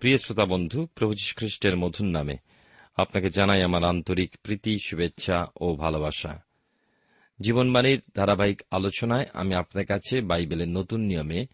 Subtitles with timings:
[0.00, 2.36] প্রিয় শ্রোতা বন্ধু, প্রভু খ্রিস্টের মধুর নামে
[2.96, 6.42] আপনাকে জানাই আমার আন্তরিক প্রীতি, শুভেচ্ছা ও ভালোবাসা।
[7.40, 11.46] জীবনবাণীর ধারাবাহিক আলোচনায় আমি আপনার কাছে বাইবেলের নতুন নিয়মে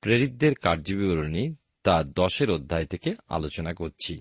[0.00, 4.20] প্রেরিতদের কার্যবিবরণী তা দশের অধ্যায় থেকে আলোচনা করছি।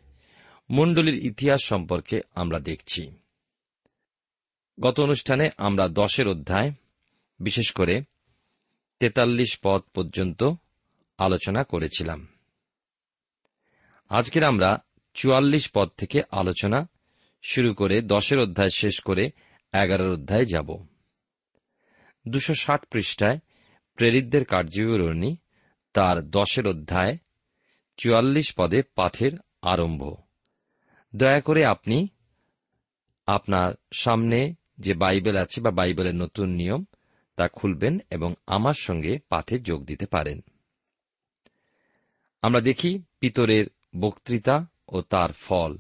[0.70, 3.12] মণ্ডলীর ইতিহাস সম্পর্কে আমরা দেখছি।
[4.80, 6.72] গত অনুষ্ঠানে আমরা দশের অধ্যায়,
[7.40, 8.02] বিশেষ করে
[9.00, 10.44] তেতাল্লিশ পদ পর্যন্ত
[11.18, 12.28] আলোচনা করেছিলাম।
[14.10, 14.84] আজকের আমরা
[15.14, 16.90] চুয়াল্লিশ পদ থেকে আলোচনা
[17.44, 19.32] শুরু করে দশের অধ্যায় শেষ করে
[19.74, 20.86] এগারোর অধ্যায় যাব।
[22.28, 23.40] দুশো ষাট পৃষ্ঠায়
[23.96, 25.38] প্রেরিতদের কার্যবিবরণী
[25.94, 27.18] তার দশের অধ্যায়
[27.98, 29.32] চুয়াল্লিশ পদে পাঠের
[29.62, 30.16] আরম্ভ।
[31.16, 32.08] দয়া করে আপনি
[33.28, 36.86] আপনার সামনে যে বাইবেল আছে বা বাইবেলের নতুন নিয়ম
[37.36, 40.42] তা খুলবেন এবং আমার সঙ্গে পাঠে যোগ দিতে পারেন।
[42.42, 43.66] আমরা দেখি পিতরের
[44.00, 45.78] বক্তৃতা ও তার ফল।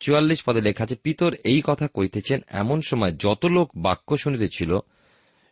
[0.00, 4.78] চুয়াল্লিশ পদে লেখা আছে, পিতর এই কথা কইতেছেন, এমন সময় যত লোক বাক্য শুনিতেছিল,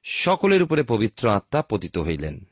[0.04, 2.44] সকলের উপরে পবিত্র আত্মা পতিত হইলেন।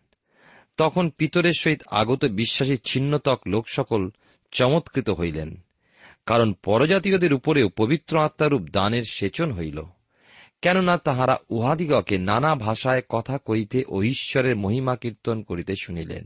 [0.76, 4.11] তখন পিতরের সহিত আগত বিশ্বাসী ছিন্নতক লোক সকল
[4.50, 5.64] চমৎকৃত হইলেন,
[6.26, 9.82] কারণ পরজাতীয়দের উপরেও পবিত্র আত্মারূপ দানের সেচন হইল।
[10.62, 16.25] কেননা তাহারা উহাদিগকে নানা ভাষায় কথা কইতে ও ঈশ্বরের মহিমা কীর্তন করিতে শুনিলেন।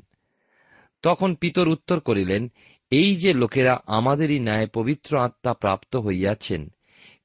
[1.03, 2.53] তখন পিতর উত্তর করিলেন,
[2.91, 6.69] এই যে লোকেরা আমাদেরই ন্যায় পবিত্র আত্মা প্রাপ্ত হইয়াছেন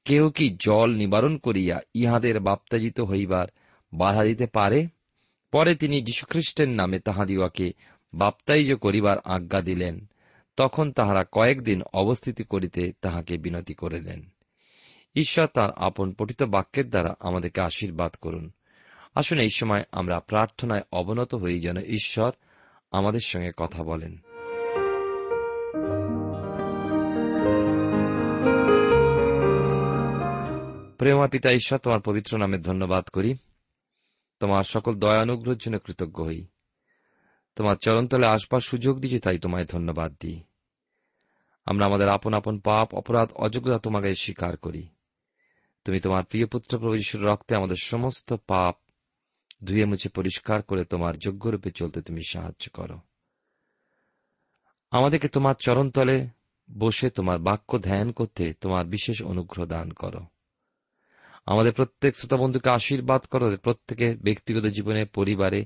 [0.04, 3.46] কেউ কি জল নিবারণ করিয়া ইহাদের বাপ্তাজিত হইবার
[3.94, 4.86] বাধা দিতে পারে?
[5.52, 7.72] পরে তিনি যীশুখ্রিস্টের নামে তাহাদিগকে
[8.14, 10.06] বাপ্তাইজ করিবার আজ্ঞা দিলেন।
[10.56, 14.22] তখন তাহারা কয়েকদিন অবস্থিতি করিতে তাহাকে বিনতি করিলেন।
[15.16, 18.50] ঈশ্বর তাঁর আপন পঠিত বাক্যের দ্বারা আমাদেরকে আশীর্বাদ করুন।
[19.14, 22.32] আসুন এই সময় আমরা প্রার্থনায় অবনত হই যেন ঈশ্বর
[22.94, 24.16] আমাদের সঙ্গে কথা বলেন।
[30.98, 33.34] প্রেমা পিতা ঈশ্বর তোমার পবিত্র নামে ধন্যবাদ করি।
[34.40, 36.46] তোমার সকল দয়ানুগ্রহের জন্য কৃতজ্ঞ হই।
[37.56, 40.42] তোমার চরণতলে আসবার সুযোগ দিয়েছি, তাই তোমায় ধন্যবাদ দিই।
[41.66, 44.88] আমরা আমাদের আপন আপন পাপ, অপরাধ, অযোগ্যতা তোমাকে স্বীকার করি।
[45.84, 48.76] তুমি তোমার প্রিয় পুত্র প্রভু রক্তে আমাদের সমস্ত পাপ
[49.64, 52.98] ধুয়ে মুছে পরিষ্কার করে তোমার যোগ্যরূপে চলতে তুমি সাহায্য করো।
[54.90, 56.28] আমাদেরকে তোমার চরণতলে
[56.78, 60.26] বসে তোমার বাক্য ধ্যান করতে তোমার বিশেষ অনুগ্রহ দান করো।
[61.46, 65.64] আমাদের প্রত্যেক শ্রোতাবন্ধুকে আশীর্বাদ করো প্রত্যেকের ব্যক্তিগত জীবনে, পরিবারে,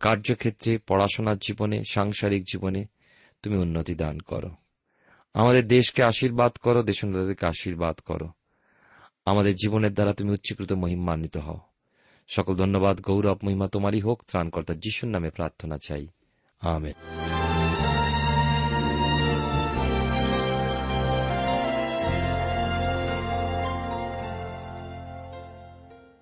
[0.00, 2.84] কার্যক্ষেত্রে, পড়াশোনার জীবনে, সাংসারিক জীবনে
[3.42, 4.50] তুমি উন্নতি দান করো।
[5.34, 8.28] আমাদের দেশকে আশীর্বাদ করো দেশকে আশীর্বাদ করো।
[9.24, 11.60] আমাদের জীবনের দ্বারা তুমি উচ্চীকৃত, মহিমান্বিত হও।
[12.28, 16.06] সকল ধন্যবাদ, গৌরব, মহিমা তোমারই হোক, ত্রাণকর্তা যিশুর নামে প্রার্থনা চাই।
[16.60, 16.92] আমেন।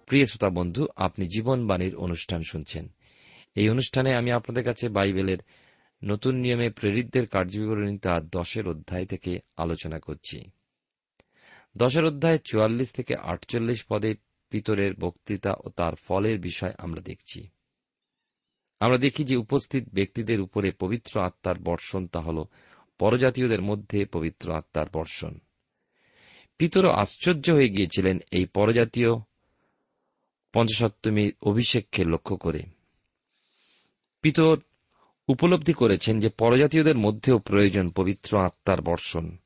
[0.07, 2.89] প্রিয় শ্রোতা বন্ধু, আপনি জীবনবাণীর অনুষ্ঠান শুনছেন।
[3.55, 5.39] এই অনুষ্ঠানে আমি আপনাদের কাছে বাইবেলের
[6.05, 10.51] নতুন নিয়মে প্রেরিতদের কার্যবিবরণী তার দশের অধ্যায় থেকে আলোচনা করছি।
[11.77, 14.15] দশের অধ্যায় চুয়াল্লিশ থেকে আটচল্লিশ পদে
[14.51, 17.49] পিতরের বক্তৃতা ও তার ফলের বিষয় আমরা দেখছি।
[18.81, 22.45] আমরা দেখি যে উপস্থিত ব্যক্তিদের উপরে পবিত্র আত্মার বর্ষণ তা হল
[22.99, 25.39] পরজাতীয়দের মধ্যে পবিত্র আত্মার বর্ষণ।
[26.59, 29.13] পিতরও আশ্চর্য হয়ে গিয়েছিলেন এই পরজাতীয়
[30.53, 32.63] পঞ্চসপ্তমীর অভিষেককে লক্ষ্য করে।
[34.23, 34.61] পিতর
[35.29, 39.37] উপলব্ধি করেছেন যে পরজাতীয়দের মধ্যেও প্রয়োজন পবিত্র আত্মার বর্ষণ,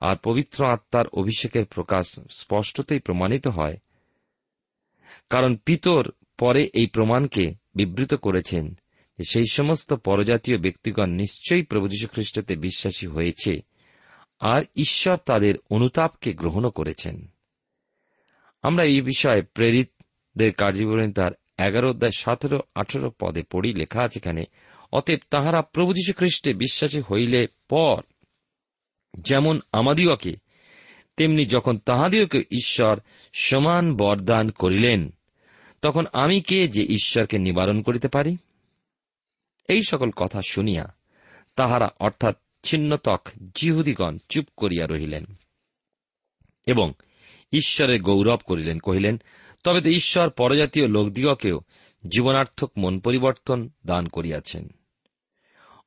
[0.00, 3.76] আর পবিত্র আত্মার অভিষেকের প্রকাশ স্পষ্টতই প্রমাণিত হয়
[5.30, 8.78] কারণ পিতর পরে এই প্রমাণকে বিবৃত করেছেন
[9.18, 13.60] যে সেই সমস্ত পরজাতীয় ব্যক্তিগণ নিশ্চয়ই প্রভু যীশুখ্রিস্টতে বিশ্বাসী হয়েছে,
[14.40, 17.26] আর ঈশ্বর তাদের অনুতাপকে গ্রহণও করেছেন।
[18.62, 24.44] আমরা এই বিষয়ে প্রেরিতদের কার্যবিবরণী তার এগারো অধ্যায় সতেরো, আঠেরো পদে পড়ি, লেখা আছে এখানে,
[24.92, 28.02] অতএব তাহারা প্রভু যীশু খ্রিস্টে বিশ্বাসী হইলে পর
[29.18, 30.36] যেমন আমাদিওকে
[31.16, 33.00] তেমনি যখন তাহাদিওকে ঈশ্বর
[33.32, 35.10] সমান বরদান করিলেন,
[35.82, 38.36] তখন আমি কে যে ঈশ্বরকে নিবারণ করিতে পারি?
[39.68, 40.96] এই সকল কথা শুনিয়া
[41.56, 45.24] তাহারা অর্থাৎ ছিন্নতক জিহুদিগণ চুপ করিয়া রহিলেন
[46.66, 46.92] এবং
[47.52, 49.20] ঈশ্বরের গৌরব করিলেন, কহিলেন,
[49.64, 51.60] তবে তো ঈশ্বর পরজাতীয় লোকদিগকেও
[52.08, 54.68] জীবনার্থক মন পরিবর্তন দান করিয়াছেন।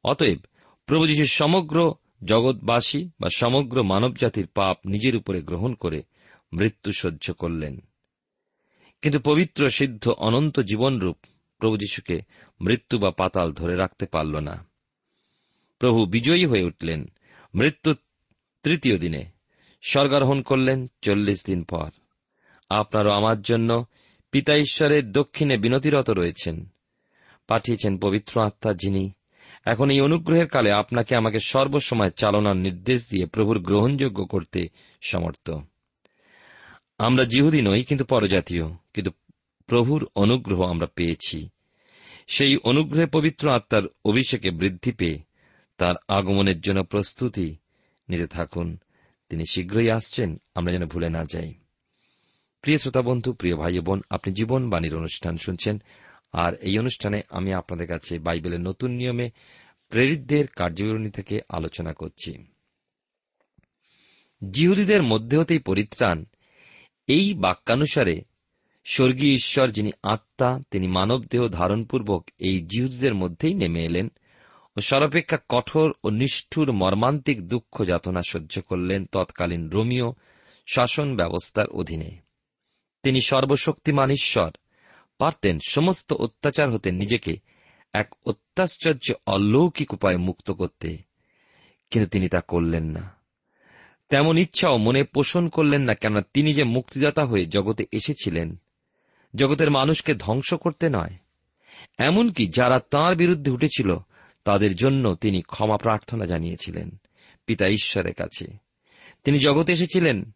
[0.03, 0.37] অতএব
[0.85, 6.03] প্রভু যীশুর সমগ্র জগৎবাসী বা সমগ্র মানবজাতির পাপ নিজের উপরে গ্রহণ করে
[6.53, 7.79] মৃত্যু সহ্য করলেন।
[9.01, 11.17] কিন্তু পবিত্র, সিদ্ধ, অনন্ত জীবনরূপ
[11.57, 12.21] প্রভু যীশুকে
[12.61, 14.65] মৃত্যু বা পাতাল ধরে রাখতে পারল না।
[15.79, 17.11] প্রভু বিজয়ী হয়ে উঠলেন।
[17.55, 17.95] মৃত্যু
[18.63, 19.25] তৃতীয় দিনে
[19.81, 21.89] স্বর্গারোহণ করলেন চল্লিশ দিন পর।
[22.69, 23.85] আপনারও আমার জন্য
[24.31, 26.65] পিতা ঈশ্বরের দক্ষিণে বিনতিরত রয়েছেন।
[27.47, 29.11] পাঠিয়েছেন পবিত্র আত্মা যিনি
[29.71, 34.69] এখন এই অনুগ্রহের কালে আপনাকে আমাকে সর্বসময় চালনার নির্দেশ দিয়ে প্রভুর গ্রহণযোগ্য করতে
[35.01, 35.51] সমর্থ।
[36.97, 39.11] আমরা জিহুদি নই, কিন্তু পরজাতীয়, কিন্তু
[39.67, 41.49] প্রভুর অনুগ্রহ আমরা পেয়েছি।
[42.27, 45.19] সেই অনুগ্রহে পবিত্র আত্মার অভিষেকে বৃদ্ধি পেয়ে
[45.77, 47.55] তার আগমনের জন্য প্রস্তুতি
[48.09, 48.77] নিতে থাকুন।
[49.29, 51.53] তিনি শীঘ্রই আসছেন, আমরা যেন ভুলে না যাই।
[52.61, 55.81] প্রিয় শ্রোতা বন্ধু প্রিয় ভাই বোন, আপনি জীবন বাণীর অনুষ্ঠান শুনছেন।
[56.33, 59.29] আর এই অনুষ্ঠানে আমি আপনাদের কাছে বাইবেলের নতুন নিয়মে
[59.89, 62.33] প্রেরিতদের কার্যবিবরণী থেকে আলোচনা করছি।
[64.51, 66.25] জিহুদীদের মধ্যে হতেই পরিত্রাণ
[67.07, 68.21] এই বাক্যানুসারে
[68.85, 74.11] স্বর্গীয় ঈশ্বর যিনি আত্মা, তিনি মানবদেহ ধারণপূর্বক এই জিহুদীদের মধ্যেই নেমে এলেন
[74.77, 80.13] ও সর্বাপেক্ষা কঠোর ও নিষ্ঠুর মর্মান্তিক দুঃখ যাতনা সহ্য করলেন তৎকালীন রোমিও
[80.73, 82.17] শাসন ব্যবস্থার অধীনে।
[83.03, 84.51] তিনি সর্বশক্তিমান ঈশ্বর,
[85.17, 87.48] পারতেন সমস্ত অত্যাচার হতে নিজেকে
[87.93, 90.97] এক অত্যাশ্চর্য অলৌকিক উপায়ে মুক্ত করতে।
[91.89, 93.15] কিন্তু তিনি তা করলেন না।
[94.09, 98.61] তেমন ইচ্ছাও মনে পোষণ করলেন না, কেননা তিনি যে মুক্তিদাতা হয়ে জগতে এসেছিলেন,
[99.35, 101.17] জগতের মানুষকে ধ্বংস করতে নয়।
[101.99, 103.97] এমনকি যারা তাঁর বিরুদ্ধে উঠেছিল,
[104.43, 106.91] তাদের জন্য তিনি ক্ষমা প্রার্থনা জানিয়েছিলেন
[107.45, 108.47] পিতা ঈশ্বরের কাছে।
[109.23, 110.31] তিনি জগতে এসেছিলেন,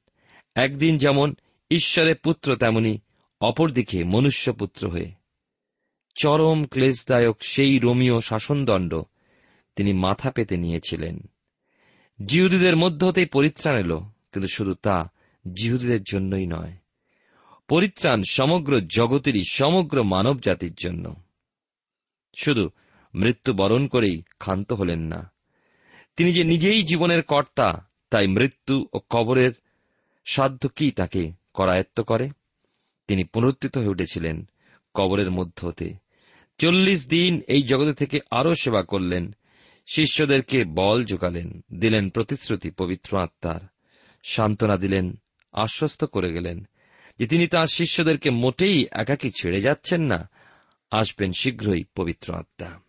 [0.55, 1.35] একদিন যেমন
[1.71, 2.99] ঈশ্বরের পুত্র, তেমনি
[3.41, 5.22] অপরদিকে মনুষ্যপুত্র হয়ে।
[6.15, 9.01] চরম ক্লেশদায়ক সেই রোমীয় শাসনদণ্ড
[9.75, 11.19] তিনি মাথা পেতে নিয়েছিলেন।
[12.25, 13.99] জিহুদীদের মধ্য হতেই পরিত্রাণ এলো,
[14.31, 15.11] কিন্তু শুধু তা
[15.53, 16.73] জিহুদীদের জন্যই নয়।
[17.67, 21.15] পরিত্রাণ সমগ্র জগতেরই, সমগ্র মানব জাতির জন্য।
[22.35, 22.69] শুধু
[23.15, 25.31] মৃত্যু বরণ করেই ক্ষান্ত হলেন না।
[26.15, 29.51] তিনি যে নিজেই জীবনের কর্তা, তাই মৃত্যু ও কবরের
[30.25, 32.29] সাধ্য কি তাকে করায়ত্ত করে?
[33.07, 34.49] তিনি পুনরুত্থিত হয়ে উঠেছিলেন
[34.93, 36.02] কবরের মধ্য হতে।
[36.57, 39.35] চল্লিশ দিন এই জগতে থেকে আরও সেবা করলেন।
[39.87, 43.59] শিষ্যদেরকে বল যোগালেন দিলেন প্রতিশ্রুতি পবিত্র আত্মার।
[44.23, 45.21] সান্ত্বনা দিলেন,
[45.53, 46.67] আশ্বস্ত করে গেলেন
[47.19, 50.29] যে তিনি তাঁর শিষ্যদেরকে মোটেই একাকী ছেড়ে যাচ্ছেন না।
[50.91, 52.79] আসবেন শীঘ্রই পবিত্র আত্মা।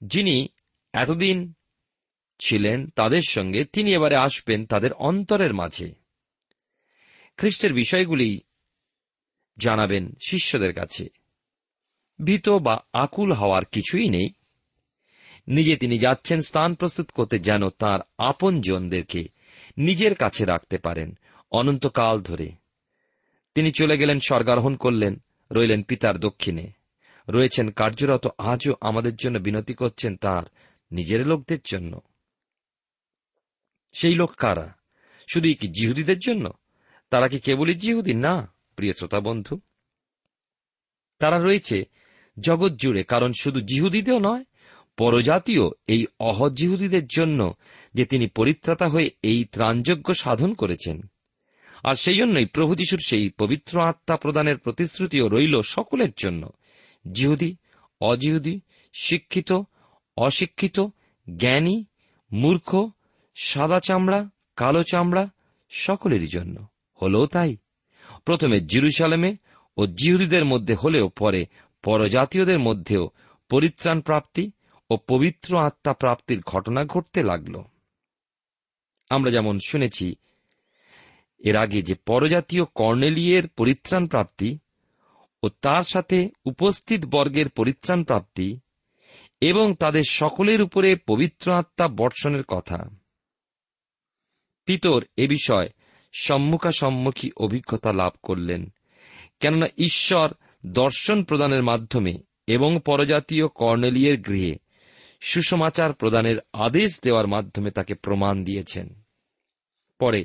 [0.00, 0.48] যিনি
[0.92, 1.52] এতদিন
[2.40, 5.94] ছিলেন তাদের সঙ্গে, তিনি এবারে আসবেন তাদের অন্তরের মাঝে।
[7.36, 8.40] খ্রিস্টের বিষয়গুলি
[9.58, 11.21] জানাবেন শিষ্যদের কাছে।
[12.24, 14.32] ভীত বা আকুল হওয়ার কিছুই নেই।
[15.48, 19.28] নিজে তিনি যাচ্ছেন স্থান প্রস্তুত করতে যেন তার আপন জনদেরকে
[19.78, 21.18] নিজের কাছে রাখতে পারেন
[21.50, 22.52] অনন্তকাল ধরে।
[23.54, 26.72] তিনি চলে গেলেন স্বর্গারোহণ করলেন, রইলেন পিতার দক্ষিণে।
[27.28, 30.42] রয়েছেন কার্যরত, আজও আমাদের জন্য বিনতি করছেন তার
[30.92, 32.00] নিজের লোকদের জন্য।
[33.92, 34.74] সেই লোক কারা?
[35.32, 36.50] শুধুই কি জিহুদীদের জন্য?
[37.10, 38.14] তারা কি কেবলই জিহুদি?
[38.14, 39.60] না, প্রিয় শ্রোতা বন্ধু।
[41.18, 41.84] তারা রয়েছে
[42.40, 44.44] জগৎ জুড়ে, কারণ শুধু জিহুদিদেও নয়
[44.96, 47.54] পরজাতীয় এই অহজিহুদীদের জন্য
[47.94, 51.02] যে তিনি পরিত্রাতা হয়ে এই ত্রাণযোগ্য সাধন করেছেন।
[51.84, 56.48] আর সেই জন্যই প্রভু যিশুর সেই পবিত্র আত্মা প্রদানের প্রতিশ্রুতিও রইল সকলের জন্য।
[57.12, 57.56] জিহুদি,
[58.00, 58.60] অজিহুদি,
[58.92, 59.52] শিক্ষিত,
[60.16, 60.80] অশিক্ষিত,
[61.36, 61.84] জ্ঞানী,
[62.32, 62.90] মূর্খ,
[63.34, 65.30] সাদা চামড়া, কালো চামড়া
[65.70, 66.66] সকলেরই জন্য।
[67.02, 67.56] হলেও তাই।
[68.24, 69.36] প্রথমে জিরুসালেমে
[69.76, 71.46] ও জিহুদীদের মধ্যে হলেও পরে
[71.82, 73.10] পরজাতীয়দের মধ্যেও
[73.50, 74.50] পরিত্রাণ প্রাপ্তি
[74.90, 77.62] ও পবিত্র আত্মা প্রাপ্তির ঘটনা ঘটতে লাগল।
[79.10, 80.14] আমরা যেমন শুনেছি,
[81.38, 84.58] এর আগে যে পরজাতীয় কর্নেলিয়ের পরিত্রাণ প্রাপ্তি
[85.42, 88.58] ও তার সাথে উপস্থিত বর্গের পরিত্রাণ প্রাপ্তি
[89.40, 92.88] এবং তাদের সকলের উপরে পবিত্র আত্মা বর্ষণের কথা।
[94.64, 95.68] পিতর এ বিষয়ে
[96.12, 98.72] সম্মুখাসম্মুখী অভিজ্ঞতা লাভ করলেন,
[99.40, 100.34] কেননা ঈশ্বর
[100.66, 104.56] দর্শন প্রদানের মাধ্যমে এবং পরজাতীয় কর্নেলিয়ের গৃহে
[105.20, 109.02] সুসমাচার প্রদানের আদেশ দেওয়ার মাধ্যমে তাকে প্রমাণ দিয়েছেন।
[109.98, 110.24] পরে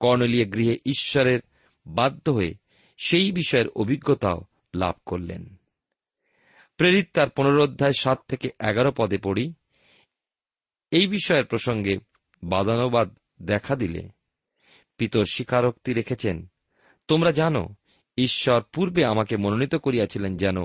[0.00, 1.40] কর্নেলিয় গৃহে ঈশ্বরের
[1.86, 2.54] বাধ্য হয়ে
[2.96, 5.56] সেই বিষয়ের অভিজ্ঞতাও লাভ করলেন।
[6.76, 9.54] প্রেরিত তার পুনরোধ্যায় সাত থেকে এগারো পদে পড়ি।
[10.90, 11.98] এই বিষয়ের প্রসঙ্গে
[12.42, 14.08] বাদানুবাদ দেখা দিলে
[14.96, 16.46] পিতর স্বীকারোক্তি রেখেছেন,
[17.08, 17.68] তোমরা জানো
[18.16, 20.56] ঈশ্বর পূর্বে আমাকে মনোনীত করিয়াছিলেন যেন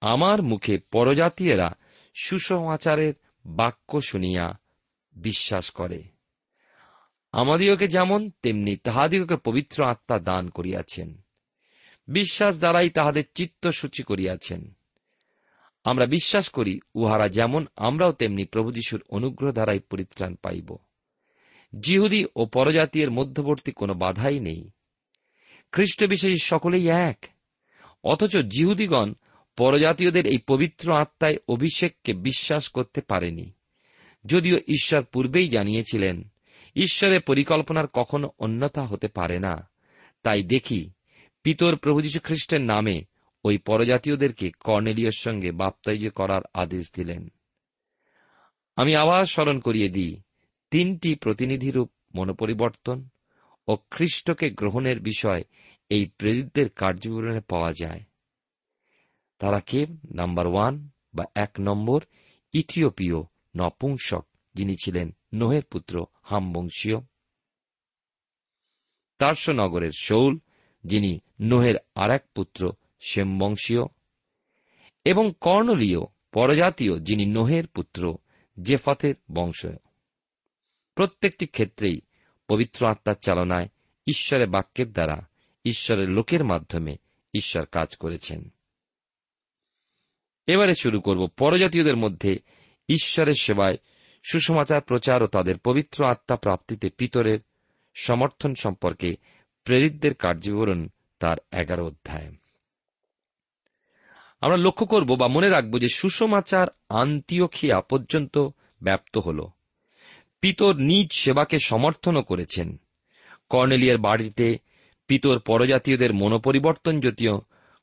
[0.00, 1.70] আমার মুখে পরজাতীয়রা
[2.14, 3.14] সুসমাচারের
[3.46, 4.58] বাক্য শুনিয়া
[5.12, 6.02] বিশ্বাস করে।
[7.32, 11.24] আমাদিওকে যেমন, তেমনি তাহাদিগকে পবিত্র আত্মা দান করিয়াছেন।
[12.08, 14.72] বিশ্বাস দ্বারাই তাহাদের চিত্ত সূচি করিয়াছেন।
[15.84, 20.76] আমরা বিশ্বাস করি, উহারা যেমন, আমরাও তেমনি প্রভু যিশুর অনুগ্রহ দ্বারাই পরিত্রাণ পাইব।
[21.80, 24.70] জিহুদি ও পরজাতীয়ের মধ্যবর্তী কোনো বাধাই নেই।
[25.74, 27.26] খ্রিস্ট বিশ্বাসী সকলেই এক।
[28.04, 29.12] অথচ জিহুদিগণ
[29.56, 33.52] পরজাতীয়দের এই পবিত্র আত্মায় অভিষেককে বিশ্বাস করতে পারেনি।
[34.26, 36.28] যদিও ঈশ্বর পূর্বেই জানিয়েছিলেন,
[36.76, 39.70] ঈশ্বরের পরিকল্পনার কখনো অন্যথা হতে পারে না।
[40.22, 40.90] তাই দেখি,
[41.42, 43.04] পিতর প্রভু যীশু খ্রিস্টের নামে
[43.44, 47.28] ওই পরজাতীয়দেরকে কর্নেলিয়র সঙ্গে বাপ্তাইজ করার আদেশ দিলেন।
[48.76, 50.20] আমি আবার স্মরণ করিয়ে দিই,
[50.70, 53.08] তিনটি প্রতিনিধিরূপ মনোপরিবর্তন।
[53.68, 55.44] ও খ্রিস্টকে গ্রহণের বিষয়
[55.88, 58.00] এই প্রেরিতদের কার্যবিবরণে পাওয়া যায়।
[59.38, 59.86] তারা কে?
[60.14, 62.04] নাম্বার ওয়ান বা এক নম্বর
[62.52, 63.22] ইথিওপীয়
[63.56, 66.96] নপুংসক, যিনি ছিলেন নোহের পুত্র হামবংশীয়।
[69.18, 70.38] তার্স নগরের শৌল,
[70.84, 73.82] যিনি নোহের আর এক পুত্র সেমবংশীয়।
[75.04, 76.00] এবং কর্ণলীয়
[76.32, 78.16] পরজাতীয়, যিনি নোহের পুত্র
[78.62, 79.66] জেফাতের বংশ
[80.94, 82.00] প্রত্যেকটি ক্ষেত্রেই
[82.48, 83.68] পবিত্র আত্মার চালনায়
[84.06, 85.28] ঈশ্বরের বাক্যের দ্বারা
[85.64, 86.96] ঈশ্বরের লোকের মাধ্যমে
[87.34, 88.52] ঈশ্বর কাজ করেছেন।
[90.46, 92.38] এবারে শুরু করব পরজাতীয়দের মধ্যে
[92.88, 93.76] ঈশ্বরের সেবায়
[94.22, 97.38] সুসমাচার প্রচার ও তাদের পবিত্র আত্মা প্রাপ্তিতে পিতরের
[97.94, 99.16] সমর্থন সম্পর্কে
[99.64, 102.32] প্রেরিতদের কার্যবিবরণ তার এগারো অধ্যায়।
[104.40, 108.38] আমরা লক্ষ্য করব বা মনে রাখব যে সুসমাচার আন্তিওখিয়া পর্যন্ত
[108.82, 109.46] ব্যাপ্ত হল।
[110.44, 112.80] পিতর নিজ সেবাকে সমর্থনও করেছেন।
[113.48, 114.58] কর্নেলিয়ার বাড়িতে
[115.06, 117.32] পিতর পরজাতীয়দের মনোপরিবর্তন জাতীয়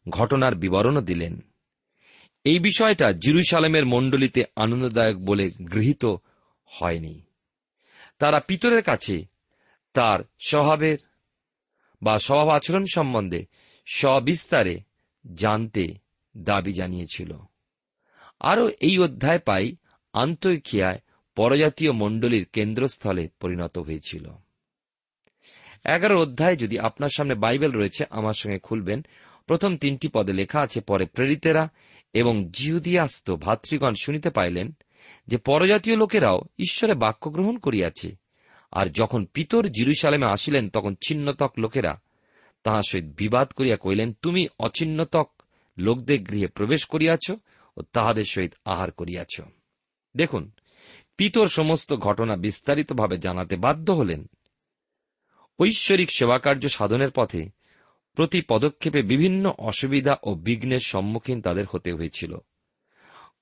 [0.09, 1.41] ঘটনার বিবরণও দিলেন।
[2.43, 6.05] এই বিষয়টা জিরুসালেমের মণ্ডলীতে আনন্দদায়ক বলে গৃহীত
[6.65, 7.21] হয়নি।
[8.19, 9.25] তারা পিতরের কাছে
[9.93, 10.97] তার স্বভাবের
[12.03, 13.45] বা স্বভাব আচরণ সম্বন্ধে
[13.85, 14.79] সবিস্তারে
[15.33, 15.93] জানতে
[16.37, 17.37] দাবি জানিয়েছিল।
[18.39, 19.75] আরও এই অধ্যায় পাই
[20.13, 20.99] আন্তরিকিয়ায়
[21.41, 24.27] পরজাতীয় মণ্ডলীর কেন্দ্রস্থলে পরিণত হয়েছিল।
[25.85, 29.05] এগারো অধ্যায় যদি আপনার সামনে বাইবেল রয়েছে, আমার সঙ্গে খুলবেন।
[29.47, 31.69] প্রথম তিনটি পদে লেখা আছে, পরে প্রেরিতেরা
[32.13, 34.71] এবং জিহুদিয়াস্ত ভাতৃগণ শুনিতে পাইলেন
[35.27, 38.15] যে পরজাতীয় লোকেরাও ঈশ্বরে বাক্য গ্রহণ করিয়াছে।
[38.71, 42.01] আর যখন পিতর জিরুসালেমে আসিলেন, তখন ছিন্নতক লোকেরা
[42.63, 45.31] তাহার সহিত বিবাদ করিয়া কইলেন তুমি অচিন্নতক
[45.77, 47.31] লোকদের গৃহে প্রবেশ করিয়াছ
[47.77, 49.41] ও তাহাদের সহিত আহার করিয়াছ।
[50.15, 50.51] দেখুন
[51.17, 54.25] পিতর সমস্ত ঘটনা বিস্তারিতভাবে জানাতে বাধ্য হলেন।
[55.59, 57.49] ঐশ্বরিক সেবাকার্য সাধনের পথে
[58.15, 62.37] প্রতি পদক্ষেপে বিভিন্ন অসুবিধা ও বিঘ্নের সম্মুখীন তাদের হতে হয়েছিল।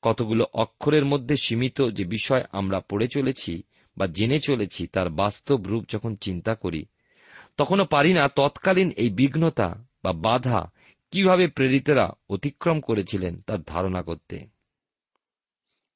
[0.01, 3.63] কতগুলো অক্ষরের মধ্যে সীমিত যে বিষয় আমরা পড়ে চলেছি
[3.97, 6.86] বা জেনে চলেছি তার বাস্তব রূপ যখন চিন্তা করি,
[7.58, 10.71] তখনও পারি না তৎকালীন এই বিঘ্নতা বা বাধা
[11.12, 14.59] কীভাবে প্রেরিতেরা অতিক্রম করেছিলেন তার ধারণা করতে।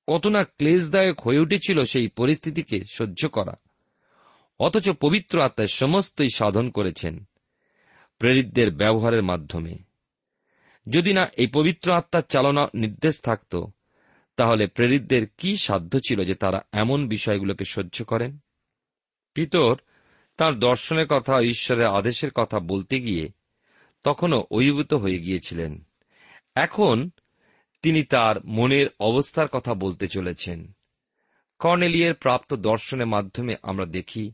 [0.07, 3.53] কত না ক্লেশদায়ক হয়ে উঠেছিল সেই পরিস্থিতিকে সহ্য করা।
[4.59, 7.23] অথচ পবিত্র আত্মায় সমস্তই সাধন করেছেন
[8.19, 9.75] প্রেরিতদের ব্যবহারের মাধ্যমে।
[10.89, 13.65] যদি না এই পবিত্র আত্মার চালনা নির্দেশ থাকত,
[14.37, 18.37] তাহলে প্রেরিতদের কি সাধ্য ছিল যে তারা এমন বিষয়গুলোকে সহ্য করেন?
[19.33, 19.75] পিতর
[20.37, 23.29] তার দর্শনের কথা, ঈশ্বরের আদেশের কথা বলতে গিয়ে
[24.03, 25.83] তখনও অভিভূত হয়ে গিয়েছিলেন।
[26.55, 27.09] এখন
[27.83, 30.71] তিনি তার মনের অবস্থার কথা বলতে চলেছেন।
[31.59, 34.31] কর্নেলিয়ের প্রাপ্ত দর্শনের মাধ্যমে আমরা দেখি,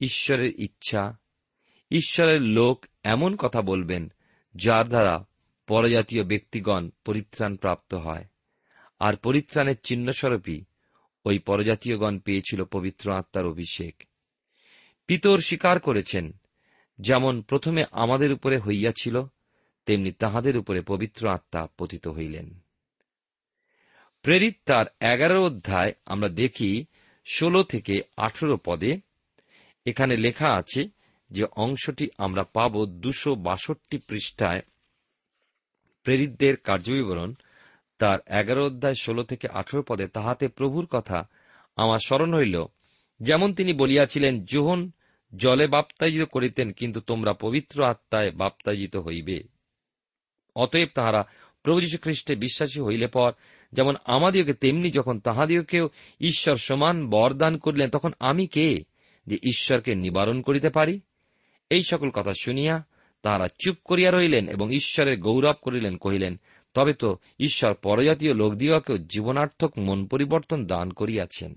[0.00, 1.18] ঈশ্বরের ইচ্ছা,
[1.90, 4.12] ঈশ্বরের লোক এমন কথা বলবেন
[4.54, 5.26] যার দ্বারা
[5.66, 8.24] পরজাতীয় ব্যক্তিগণ পরিত্রাণ প্রাপ্ত হয়।
[8.98, 10.64] আর পরিত্রাণের চিহ্নস্বরূপই
[11.24, 14.02] ওই পরজাতীয়গণ পেয়েছিল পবিত্র আত্মার অভিষেক।
[15.06, 16.32] পিতর স্বীকার করেছেন,
[16.98, 19.22] যেমন প্রথমে আমাদের উপরে হইয়াছিল,
[19.86, 22.65] তেমনি তাহাদের উপরে পবিত্র আত্মা পতিত হইলেন।
[24.26, 26.84] প্রেরিত তার এগারো অধ্যায় আমরা দেখি
[27.26, 29.00] ষোলো থেকে আঠেরো পদে।
[29.86, 30.88] এখানে লেখা আছে
[31.30, 34.62] যে অংশটি আমরা পাব দুশো বাষট্টি পৃষ্ঠায়।
[36.02, 37.34] প্রেরিতদের কার্যবিবরণ
[37.98, 41.28] তার এগারো অধ্যায় ষোলো থেকে আঠেরো পদে তাহাতে প্রভুর কথা
[41.76, 42.64] আমার স্মরণ হইল।
[43.20, 44.90] যেমন তিনি বলিয়াছিলেন, জোহন,
[45.36, 49.42] জলে বাপ্তায়িত করিতেন, কিন্তু তোমরা পবিত্র আত্মায় বাপ্তায়িত হইবে।
[50.56, 51.24] অতএব তাহারা
[51.62, 53.32] প্রভু যীশু খ্রিস্টে বিশ্বাসী হইলে পর
[53.72, 55.88] যেমন আমাদিওকে তেমনি যখন তাহাদিওকেও
[56.20, 58.84] ঈশ্বর সমান বরদান করিলেন, তখন আমি কে
[59.26, 61.00] যে ঈশ্বরকে নিবারণ করিতে পারি?
[61.70, 62.86] এই সকল কথা শুনিয়া
[63.22, 66.40] তাহারা চুপ করিয়া রহিলেন এবং ঈশ্বরের গৌরব করিলেন, কহিলেন,
[66.74, 71.54] তবে তো ঈশ্বর পরজাতীয় লোকদিওকেও জীবনার্থক মন পরিবর্তন দান করিয়াছেন।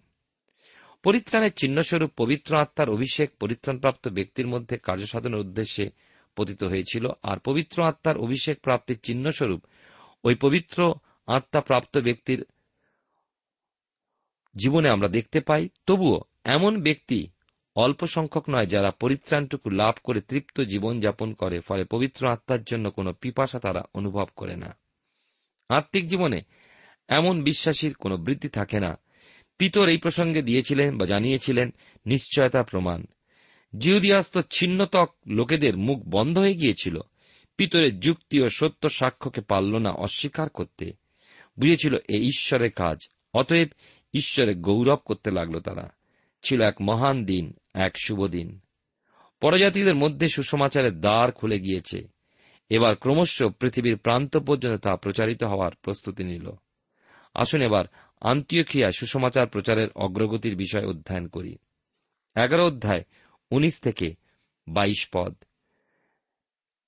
[1.04, 5.90] পরিত্রাণের চিহ্নস্বরূপ পবিত্র আত্মার অভিষেক পরিত্রাণপ্রাপ্ত ব্যক্তির মধ্যে কার্যসাধনের উদ্দেশ্যে
[6.36, 9.66] পতিত হয়েছিল, আর পবিত্র আত্মার অভিষেক প্রাপ্তির চিহ্নস্বরূপ
[10.24, 10.94] ওই পবিত্র
[11.30, 12.46] আত্মা প্রাপ্ত ব্যক্তির
[14.56, 17.28] জীবনে আমরা দেখতে পাই, তবুও এমন ব্যক্তি
[17.76, 22.92] অল্প সংখ্যক নয় যারা পরিত্রাণটুকু লাভ করে তৃপ্ত জীবন যাপন করে, ফলে পবিত্র আত্মার জন্য
[22.92, 24.78] কোনো পিপাসা তারা অনুভব করে না।
[25.70, 26.42] আত্মিক জীবনে
[27.08, 29.00] এমন বিশ্বাসীর কোনো বৃদ্ধি থাকে না।
[29.58, 31.74] পিতর এই প্রসঙ্গে দিয়েছিলেন বা জানিয়েছিলেন,
[32.06, 33.06] নিশ্চয়তা প্রমাণ।
[33.78, 36.98] জিহুদিয়াস্ত ছিন্নতক লোকেদের মুখ বন্ধ হয়ে গিয়েছিল।
[37.58, 41.09] পিতরের যুক্তি ও সত্য সাক্ষ্যকে পারল না অস্বীকার করতে।
[41.60, 43.68] বুঝেছিল এ ঈশ্বরের কাজ। অতএব
[44.14, 45.92] ঈশ্বরে গৌরব করতে লাগল তারা।
[46.44, 48.60] ছিল এক মহান দিন, এক শুভ দিন।
[49.42, 52.08] পরজাতিদের মধ্যে সুসমাচারের দ্বার খুলে গিয়েছে।
[52.70, 56.52] এবার ক্রমশ পৃথিবীর প্রান্ত পর্যন্ত তা প্রচারিত হওয়ার প্রস্তুতি নিল।
[57.34, 57.86] আসুন এবার
[58.22, 61.52] আন্তিয়খিয়া সুসমাচার প্রচারের অগ্রগতির বিষয় অধ্যয়ন করি।
[62.36, 63.04] এগারো অধ্যায়,
[63.52, 64.16] উনিশ থেকে
[64.68, 65.36] বাইশ পদ।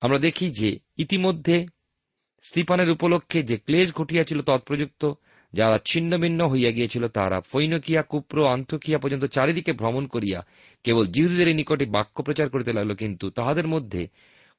[0.01, 1.65] আমরা দেখি যে ইতিমধ্যে
[2.41, 5.13] স্তিপানের উপলক্ষে যে ক্লেশ ঘটিয়াছিল তৎপ্রযুক্ত,
[5.54, 10.45] যারা ছিন্নভিন্ন হইয়া গিয়েছিল, তারা ফৈনকিয়া, কুপ্র আন্তকিয়া পর্যন্ত চারিদিকে ভ্রমণ করিয়া
[10.84, 14.08] কেবল জিহুদের নিকটে বাক্য প্রচার করিতে লাগল, কিন্তু তাহাদের মধ্যে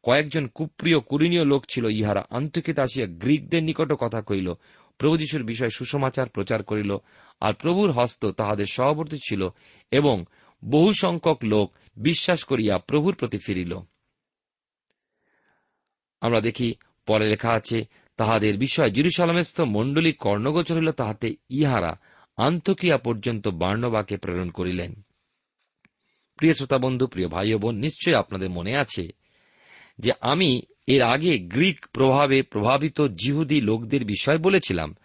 [0.03, 4.55] কয়েকজন কুপ্রিয় কুলীনীয় লোক ছিল, ইহারা আন্তকিতে আসিয়া গ্রিকদের নিকটও কথা কইল
[4.99, 6.97] প্রভু যিশুর বিষয়ে সুসমাচার প্রচার করিল,
[7.41, 9.49] আর প্রভুর হস্ত তাহাদের সহবর্তী ছিল,
[9.91, 10.25] এবং
[10.65, 13.77] বহু সংখ্যক লোক বিশ্বাস করিয়া প্রভুর প্রতি ফিরিল।
[16.21, 16.75] আমরা দেখি
[17.07, 17.85] পরে লেখা আছে,
[18.17, 21.97] তাহাদের বিষয় জিরুসালামেস্থ মণ্ডলী কর্ণগোচর হইল তাহাতে ইহারা
[22.37, 25.03] আন্তকিয়া পর্যন্ত বার্ণবাকে প্রেরণ করিলেন।
[26.37, 29.09] প্রিয় শ্রোতা বন্ধু প্রিয় ভাই বোন, নিশ্চয়ই আপনাদের মনে আছে
[29.99, 34.97] যে আমি এর আগে গ্রিক প্রভাবে প্রভাবিত জিহুদি লোকদের বিষয় বলেছিলাম,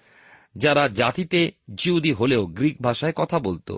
[0.55, 3.71] যারা জাতিতে জিহুদি হলেও গ্রিক ভাষায় কথা বলত।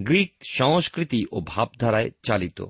[0.00, 2.62] গ্রিক সংস্কৃতি ও ভাবধারায় চালিত।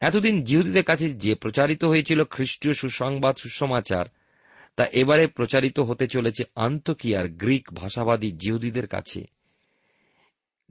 [0.00, 4.04] এতদিন জিহুদীদের কাছে যে প্রচারিত হয়েছিল খ্রিস্টীয় সুসংবাদ, সুসমাচার,
[4.76, 9.24] তা এবারে প্রচারিত হতে চলেছে আন্তকিয়ার গ্রিক ভাষাবাদী জিহুদীদের কাছে।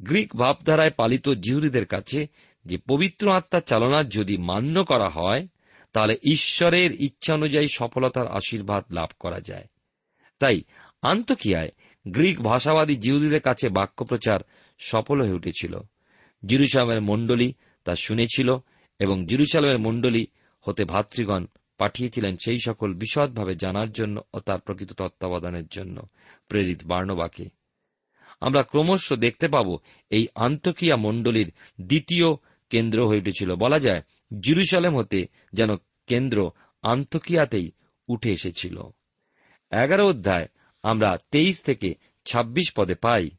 [0.02, 2.28] গ্রিক ভাবধারায় পালিত জিহুদীদের কাছে
[2.66, 5.48] যে পবিত্র আত্মার চালনা যদি মান্য করা হয়,
[5.94, 9.66] তাহলে ঈশ্বরের ইচ্ছা অনুযায়ী সফলতার আশীর্বাদ লাভ করা যায়।
[10.40, 10.62] তাই
[11.02, 11.72] আন্তকিয়ায়
[12.08, 14.40] গ্রিক ভাষাবাদী জিহুদীদের কাছে বাক্য প্রচার
[14.80, 15.80] সফল হয়ে উঠেছিল।
[16.46, 18.58] জিরুসামের মণ্ডলী তা শুনেছিল
[19.00, 20.28] এবং জিরুসালামের মণ্ডলী
[20.62, 21.46] হতে ভাতৃগণ
[21.78, 26.02] পাঠিয়েছিলেন সেই সকল বিশদভাবে জানার জন্য ও তার প্রকৃত তত্ত্বাবধানের জন্য,
[26.48, 27.50] প্রেরিত বার্ণবাকে
[28.42, 29.78] আমরা ক্রমশ দেখতে পাব
[30.10, 32.26] এই আন্তকিয়া মণ্ডলীর দ্বিতীয়
[32.70, 34.02] কেন্দ্র হয়ে উঠেছিল। বলা যায়,
[34.42, 35.76] জিরুসালেম হতে যেন
[36.08, 37.72] কেন্দ্র আন্তকিয়াতেই
[38.08, 38.82] উঠে এসেছিল।
[39.72, 40.48] এগারো অধ্যায়,
[40.84, 43.30] আমরা তেইশ থেকে ২৬ পদে পাই।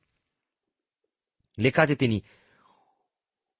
[1.59, 2.21] লেখা আছে তিনি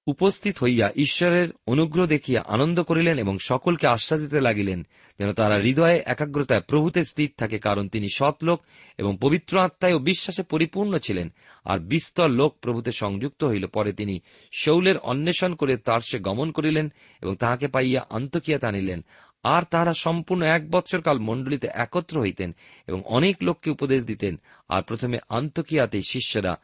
[0.07, 4.87] উপস্থিত হইয়া ঈশ্বরের অনুগ্রহ দেখিয়া আনন্দ করিলেন এবং সকলকে আশ্বাস দিতে লাগিলেন,
[5.19, 8.61] যেন তারা হৃদয়ে একাগ্রতায় প্রভূতে স্থির থাকে, কারণ তিনি সৎলোক
[8.97, 11.33] এবং পবিত্র আত্মায় ও বিশ্বাসে পরিপূর্ণ ছিলেন।
[11.65, 14.19] আর বিস্তর লোক প্রভূতে সংযুক্ত হইল। পরে তিনি
[14.51, 19.05] শৌলের অন্বেষণ করে তার সে গমন করিলেন এবং তাহাকে পাইয়া আন্তকিয়াতে আনিলেন।
[19.43, 22.55] আর তাহারা সম্পূর্ণ এক বৎসরকাল মণ্ডলীতে একত্র হইতেন
[22.87, 26.57] এবং অনেক লোককে উপদেশ দিতেন। আর প্রথমে আন্তকিয়াতে শিষ্যরা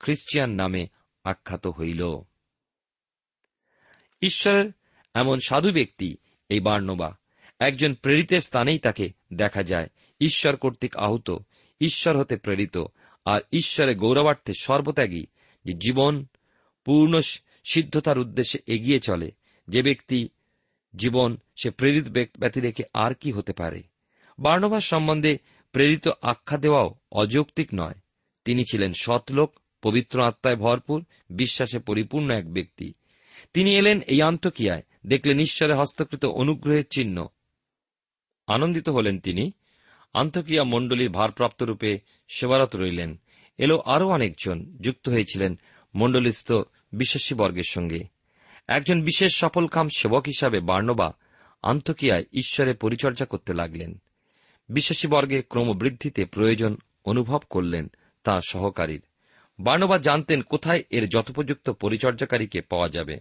[0.00, 0.86] খ্রিস্টিয়ান নামে
[1.24, 2.22] আখ্যাত হইল।
[4.22, 4.70] ঈশ্বরের
[5.14, 6.16] এমন সাধু ব্যক্তি
[6.48, 7.16] এই বার্নবা।
[7.58, 9.88] একজন প্রেরিতের স্থানেই তাকে দেখা যায়।
[10.20, 11.36] ঈশ্বর কর্তৃক আহত,
[11.80, 12.78] ঈশ্বর হতে প্রেরিত,
[13.24, 15.26] আর ঈশ্বরের গৌরবার্থে সর্বত্যাগী
[15.64, 16.26] যে জীবন
[16.84, 17.20] পূর্ণ
[17.64, 19.30] সিদ্ধতার উদ্দেশ্যে এগিয়ে চলে,
[19.68, 20.28] যে ব্যক্তি
[20.96, 23.82] জীবন সে প্রেরিত ব্যক্তি রেখে আর কি হতে পারে।
[24.38, 25.38] বার্নবাস সম্বন্ধে
[25.72, 27.94] প্রেরিত আখ্যা দেওয়াও অযৌক্তিক নয়।
[28.44, 32.92] তিনি ছিলেন সৎলোক, পবিত্র আত্মায় ভরপুর, বিশ্বাসে পরিপূর্ণ এক ব্যক্তি।
[33.54, 37.28] তিনি এলেন এই আন্তকিয়ায়, দেখলেন ঈশ্বরের হস্তকৃত অনুগ্রহের চিহ্ন।
[38.46, 39.52] আনন্দিত হলেন তিনি।
[40.14, 43.20] আন্তকিয়া মণ্ডলীর ভারপ্রাপ্ত রূপে সেবারত রইলেন।
[43.58, 45.58] এলো আরও অনেকজন যুক্ত হয়েছিলেন
[45.94, 46.52] মণ্ডলীস্থ
[46.92, 48.04] বিশ্বাসী বর্গের সঙ্গে।
[48.68, 51.12] একজন বিশেষ সফলকাম সেবক হিসাবে বার্নবা
[51.62, 54.02] আন্তকিয়ায় ঈশ্বরের পরিচর্যা করতে লাগলেন।
[54.68, 57.90] বিশ্বাসী বর্গে ক্রমবৃদ্ধিতে প্রয়োজন অনুভব করলেন
[58.24, 59.02] তা সহকারীর।
[59.58, 63.16] বার্নবা জানতেন কোথায় এর যথোপযুক্ত পরিচর্যাকারীকে পাওয়া যাবে।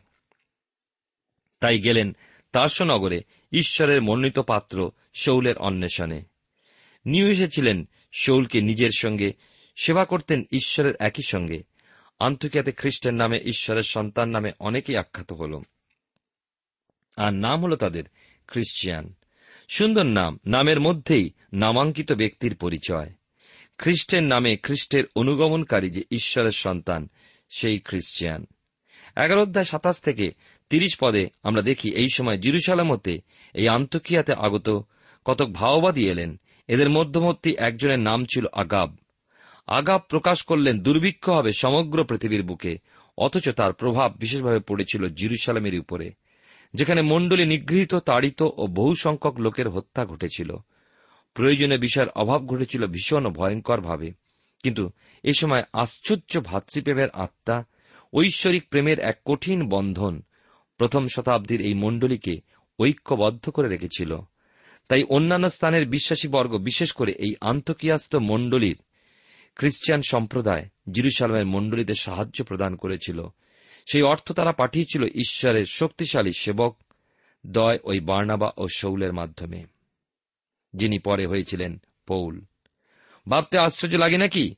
[1.59, 2.15] তাই গেলেন
[2.51, 6.23] তার্সনগরে ঈশ্বরের মনোনীত পাত্র শৌলের অন্বেষণে।
[7.05, 9.33] নিউ এসেছিলেন শৌলকে নিজের সঙ্গে,
[9.75, 11.63] সেবা করতেন ঈশ্বরের একই সঙ্গে।
[12.19, 15.61] আন্তকিয়াতে খ্রিস্টের নামে ঈশ্বরের সন্তান নামে অনেকেই আখ্যাত হল।
[17.17, 18.03] আর নাম হল তাদের
[18.47, 19.13] খ্রিস্টিয়ান।
[19.69, 23.13] সুন্দর নাম, নামের মধ্যেই নামাঙ্কিত ব্যক্তির পরিচয়।
[23.77, 27.09] খ্রিস্টের নামে খ্রিস্টের অনুগমনকারী যে ঈশ্বরের সন্তান,
[27.49, 28.45] সেই খ্রিস্টিয়ান।
[29.17, 30.31] এগারো অধ্যায় সাতাশ থেকে
[30.69, 33.21] তিরিশ পদে আমরা দেখি এই সময় জিরুসালাম হতে
[33.53, 34.81] এই আন্তকিয়াতে আগত
[35.25, 38.95] কতক ভাওবাদী এলেন। এদের মধ্যবর্তী একজনের নাম ছিল আগাব।
[39.67, 42.77] আগাব প্রকাশ করলেন দুর্ভিক্ষ হবে সমগ্র পৃথিবীর বুকে,
[43.17, 46.11] অথচ তার প্রভাব বিশেষভাবে পড়েছিল জিরুসালামের উপরে,
[46.73, 50.55] যেখানে মণ্ডলী নিগৃহীত, তাড়িত ও বহু সংখ্যক লোকের হত্যা ঘটেছিল।
[51.33, 54.11] প্রয়োজনীয় বিষয়ের অভাব ঘটেছিল ভীষণ ভয়ঙ্করভাবে
[54.63, 54.89] কিন্তু
[55.23, 57.63] এ সময় আশ্চর্য ভাতৃপ্রেমের আত্মা,
[58.13, 60.21] ঐশ্বরিক প্রেমের এক কঠিন বন্ধন
[60.77, 62.41] প্রথম শতাব্দীর এই মণ্ডলীকে
[62.79, 64.17] ঐক্যবদ্ধ করে রেখেছিল।
[64.87, 68.77] তাই অন্যান্য স্থানের বিশ্বাসী বর্গ, বিশেষ করে এই আন্তকিয়াস্ত মণ্ডলীর
[69.55, 73.27] খ্রিস্টান সম্প্রদায় জিরুসালামের মণ্ডলীতে সাহায্য প্রদান করেছিল।
[73.91, 76.77] সেই অর্থ তারা পাঠিয়েছিল ঈশ্বরের শক্তিশালী সেবক,
[77.47, 79.72] দয় ওই বার্নাবা ও শৌলের মাধ্যমে।
[80.73, 82.41] যিনি পরে হয়েছিলেন পৌল।
[83.29, 84.55] ভাবতে আশ্চর্য লাগে নাকি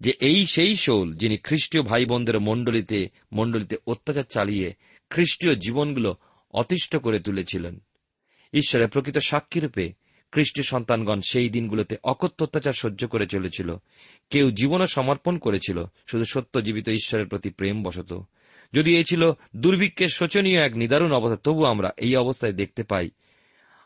[0.00, 4.74] যে এই সেই শৌল যিনি খ্রিস্টীয় ভাই বোনদের মণ্ডলীতে মণ্ডলীতে অত্যাচার চালিয়ে
[5.10, 6.16] খ্রিস্টীয় জীবনগুলো
[6.50, 7.80] অতিষ্ঠ করে তুলেছিলেন।
[8.52, 9.92] ঈশ্বরের প্রকৃত সাক্ষীরূপে
[10.32, 13.76] খ্রিস্টীয় সন্তানগণ সেই দিনগুলোতে অকথ্য অত্যাচার সহ্য করে চলেছিল।
[14.30, 18.20] কেউ জীবনও সমর্পণ করেছিল, শুধু সত্য জীবিত ঈশ্বরের প্রতি প্রেম বশত।
[18.74, 23.10] যদি এ ছিল দুর্ভিক্ষের শোচনীয় এক নিদারুণ অবস্থা, তবু আমরা এই অবস্থায় দেখতে পাই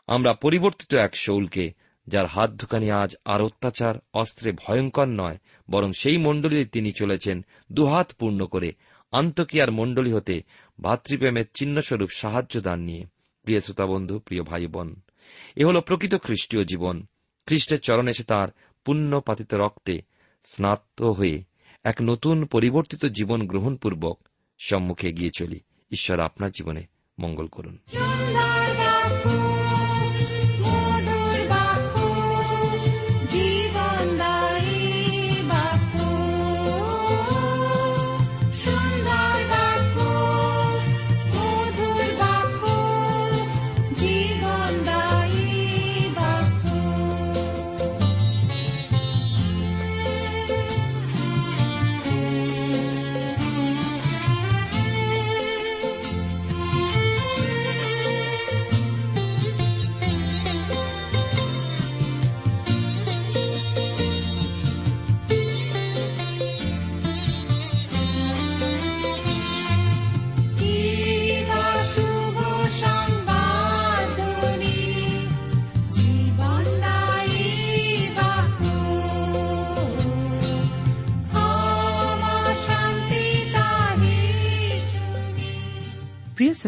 [0.07, 1.73] আমরা পরিবর্তিত এক শৌলকে,
[2.07, 5.37] যার হাত ধুকানি আজ আর অত্যাচার, অস্ত্রে ভয়ঙ্কর নয়,
[5.71, 8.71] বরং সেই মণ্ডলীতে তিনি চলেছেন দুহাত পূর্ণ করে,
[9.11, 10.41] আন্তকিয়ার মণ্ডলী হতে
[10.81, 13.03] ভাতৃপ্রেমের চিহ্নস্বরূপ সাহায্য দান নিয়ে।
[13.43, 14.95] প্রিয় শ্রোতাবন্ধু প্রিয় ভাই বোন
[15.55, 17.05] এ হল প্রকৃত খ্রিস্টীয় জীবন।
[17.45, 18.51] খ্রিস্টের চরণ এসে তাঁর
[18.85, 20.01] পুণ্য পাতিত রক্তে
[20.43, 21.43] স্নাত হয়ে
[21.83, 24.19] এক নতুন পরিবর্তিত জীবন গ্রহণপূর্বক
[24.59, 25.59] সম্মুখে এগিয়ে চলি।
[25.91, 26.85] ঈশ্বর আপনার জীবনে
[27.19, 27.77] মঙ্গল করুন।